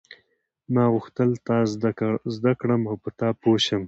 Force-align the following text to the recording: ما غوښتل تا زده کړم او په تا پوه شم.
ما 0.73 0.83
غوښتل 0.93 1.29
تا 1.47 1.57
زده 2.41 2.51
کړم 2.59 2.81
او 2.89 2.95
په 3.03 3.09
تا 3.19 3.27
پوه 3.41 3.57
شم. 3.65 3.79